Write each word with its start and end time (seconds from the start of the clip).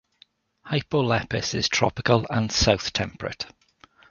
"Hypolepis" 0.65 1.53
is 1.53 1.69
tropical 1.69 2.25
and 2.31 2.51
south-temperate. 2.51 3.45